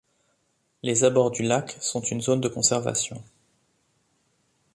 Les 0.81 1.03
abords 1.03 1.29
du 1.29 1.43
lac 1.43 1.77
sont 1.79 2.01
une 2.01 2.21
zone 2.21 2.41
de 2.41 2.47
conservation. 2.47 3.23